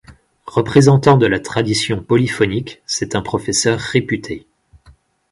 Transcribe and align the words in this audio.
Représentant 0.47 1.15
de 1.15 1.27
la 1.27 1.39
tradition 1.39 2.01
polyphonique, 2.01 2.81
c'est 2.87 3.13
un 3.15 3.21
professeur 3.21 3.79
réputé. 3.79 4.47